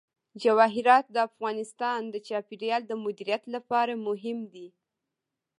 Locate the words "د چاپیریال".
2.09-2.81